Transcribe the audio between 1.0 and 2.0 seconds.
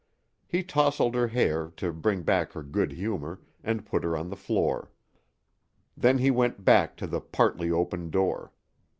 her hair to